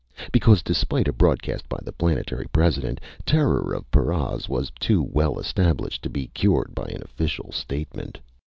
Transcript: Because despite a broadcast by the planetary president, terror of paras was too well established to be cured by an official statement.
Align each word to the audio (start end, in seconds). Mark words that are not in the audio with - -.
Because 0.31 0.63
despite 0.63 1.07
a 1.07 1.13
broadcast 1.13 1.69
by 1.69 1.77
the 1.83 1.91
planetary 1.91 2.47
president, 2.51 2.99
terror 3.23 3.71
of 3.75 3.91
paras 3.91 4.49
was 4.49 4.71
too 4.79 5.03
well 5.03 5.37
established 5.37 6.01
to 6.01 6.09
be 6.09 6.29
cured 6.29 6.73
by 6.73 6.87
an 6.87 7.03
official 7.03 7.51
statement. 7.51 8.17